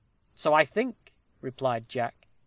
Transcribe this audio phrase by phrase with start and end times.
[0.33, 2.27] "So I think," replied Jack.